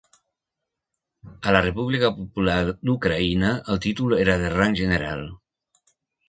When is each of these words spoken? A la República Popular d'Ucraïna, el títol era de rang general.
A 1.51 1.51
la 1.55 1.59
República 1.65 2.09
Popular 2.15 2.55
d'Ucraïna, 2.71 3.53
el 3.75 3.83
títol 3.85 4.17
era 4.25 4.37
de 4.45 4.51
rang 4.57 4.75
general. 4.81 5.23